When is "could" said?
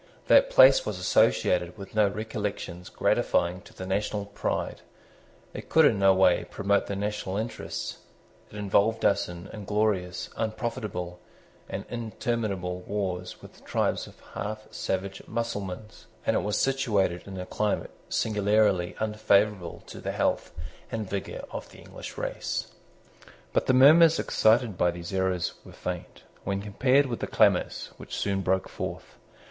5.69-5.85